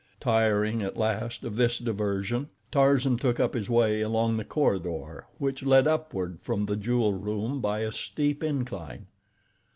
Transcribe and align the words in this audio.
Tiring 0.19 0.81
at 0.81 0.97
last 0.97 1.43
of 1.43 1.57
this 1.57 1.77
diversion, 1.77 2.49
Tarzan 2.71 3.17
took 3.17 3.39
up 3.39 3.53
his 3.53 3.69
way 3.69 4.01
along 4.01 4.35
the 4.37 4.43
corridor 4.43 5.27
which 5.37 5.61
led 5.61 5.85
upward 5.85 6.39
from 6.41 6.65
the 6.65 6.75
jewel 6.75 7.13
room 7.13 7.61
by 7.61 7.81
a 7.81 7.91
steep 7.91 8.43
incline. 8.43 9.05